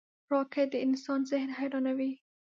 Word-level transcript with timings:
راکټ 0.31 0.67
د 0.71 0.75
انسان 0.85 1.19
ذهن 1.31 1.49
حیرانوي 1.59 2.11